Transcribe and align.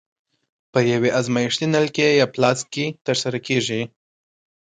په 0.71 0.79
یوې 0.91 1.09
ازمایښتي 1.19 1.65
نلکې 1.75 2.07
یا 2.19 2.25
فلاسک 2.33 2.65
کې 2.73 2.85
ترسره 3.05 3.37
کیږي. 3.47 3.81